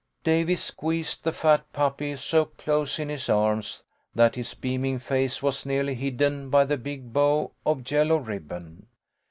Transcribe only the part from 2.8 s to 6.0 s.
in his arms that his beaming face was nearly